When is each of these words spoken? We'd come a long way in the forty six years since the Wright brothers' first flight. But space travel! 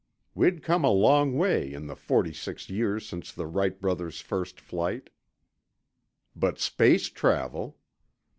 We'd 0.33 0.63
come 0.63 0.83
a 0.83 0.89
long 0.89 1.37
way 1.37 1.71
in 1.71 1.85
the 1.85 1.95
forty 1.95 2.33
six 2.33 2.71
years 2.71 3.07
since 3.07 3.31
the 3.31 3.45
Wright 3.45 3.79
brothers' 3.79 4.19
first 4.19 4.59
flight. 4.59 5.11
But 6.35 6.57
space 6.57 7.05
travel! 7.07 7.77